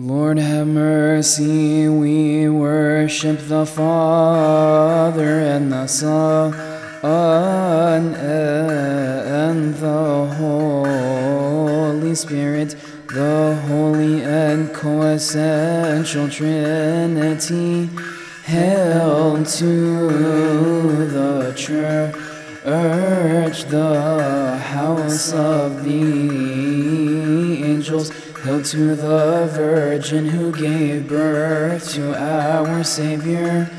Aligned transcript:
Lord 0.00 0.38
have 0.38 0.68
mercy, 0.68 1.88
we 1.88 2.48
worship 2.48 3.40
the 3.48 3.66
Father 3.66 5.40
and 5.40 5.72
the 5.72 5.88
Son 5.88 6.54
and 8.14 9.74
the 9.74 10.26
Holy 10.38 12.14
Spirit, 12.14 12.76
the 13.12 13.60
holy 13.66 14.22
and 14.22 14.68
coessential 14.68 16.30
Trinity, 16.30 17.90
hail 18.44 19.44
to 19.44 20.08
the 21.06 21.52
church, 21.56 22.14
the 23.64 24.58
house 24.58 25.32
of 25.32 25.82
the 25.82 26.87
angels. 27.88 28.10
Hail 28.44 28.62
to 28.62 28.94
the 28.94 29.48
Virgin 29.50 30.26
who 30.26 30.52
gave 30.52 31.08
birth 31.08 31.90
to 31.92 32.14
our 32.14 32.84
Savior. 32.84 33.70